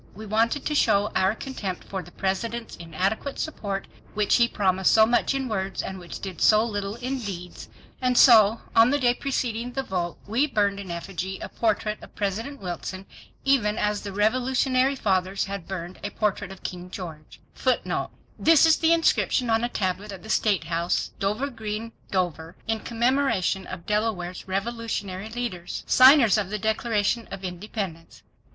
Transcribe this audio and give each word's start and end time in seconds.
We 0.15 0.25
wanted 0.25 0.65
to 0.65 0.73
show 0.73 1.11
our 1.15 1.35
contempt 1.35 1.83
for 1.83 2.01
the 2.01 2.09
President's 2.11 2.75
inadequate 2.75 3.37
support 3.37 3.85
which 4.15 4.41
promised 4.51 4.91
so 4.93 5.05
much 5.05 5.35
in 5.35 5.47
words 5.47 5.83
and 5.83 5.99
which 5.99 6.19
did 6.19 6.41
so 6.41 6.65
little 6.65 6.95
in 6.95 7.19
deeds 7.19 7.65
to 7.65 7.69
match 7.69 7.75
the 7.75 7.77
words. 7.77 8.01
And 8.01 8.17
so 8.17 8.61
on 8.75 8.89
the 8.89 8.97
day 8.97 9.13
preceding 9.13 9.73
the 9.73 9.83
vote 9.83 10.17
we 10.25 10.47
burned 10.47 10.79
in 10.79 10.89
effigy 10.89 11.37
a 11.37 11.49
portrait 11.49 12.01
of 12.01 12.15
President 12.15 12.59
Wilson 12.59 13.05
even 13.45 13.77
as 13.77 14.01
the 14.01 14.11
Revolutionary 14.11 14.95
fathers 14.95 15.45
had 15.45 15.67
burned 15.67 15.99
a 16.03 16.09
portrait 16.09 16.51
of 16.51 16.63
King 16.63 16.89
George. 16.89 17.39
This 18.39 18.65
is 18.65 18.77
the 18.77 18.93
inscription 18.93 19.51
on 19.51 19.63
a 19.63 19.69
tablet 19.69 20.11
at 20.11 20.23
the 20.23 20.29
State 20.31 20.63
House, 20.63 21.11
Dover 21.19 21.51
Green, 21.51 21.91
Dover, 22.09 22.55
in 22.67 22.79
commemoration 22.79 23.67
of 23.67 23.85
Delaware's 23.85 24.47
revolutionary 24.47 25.29
leaders. 25.29 25.83
Signers 25.85 26.39
of 26.39 26.49
the 26.49 26.57
Declaration 26.57 27.27
of 27.29 27.43
Independence. 27.43 28.23